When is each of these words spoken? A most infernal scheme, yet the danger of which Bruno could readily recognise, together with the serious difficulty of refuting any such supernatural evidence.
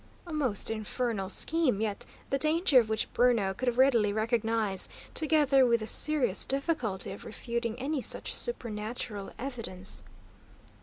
A 0.25 0.33
most 0.33 0.71
infernal 0.71 1.29
scheme, 1.29 1.79
yet 1.79 2.07
the 2.31 2.39
danger 2.39 2.79
of 2.79 2.89
which 2.89 3.13
Bruno 3.13 3.53
could 3.53 3.77
readily 3.77 4.11
recognise, 4.11 4.89
together 5.13 5.63
with 5.63 5.79
the 5.81 5.85
serious 5.85 6.43
difficulty 6.43 7.11
of 7.11 7.23
refuting 7.23 7.77
any 7.79 8.01
such 8.01 8.33
supernatural 8.33 9.31
evidence. 9.37 10.01